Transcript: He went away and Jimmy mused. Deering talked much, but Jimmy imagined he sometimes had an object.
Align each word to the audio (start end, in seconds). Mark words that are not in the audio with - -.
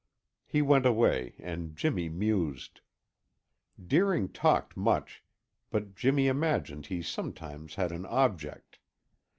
He 0.47 0.63
went 0.63 0.87
away 0.87 1.35
and 1.37 1.75
Jimmy 1.75 2.09
mused. 2.09 2.81
Deering 3.87 4.29
talked 4.29 4.75
much, 4.75 5.23
but 5.69 5.93
Jimmy 5.93 6.25
imagined 6.27 6.87
he 6.87 7.03
sometimes 7.03 7.75
had 7.75 7.91
an 7.91 8.07
object. 8.07 8.79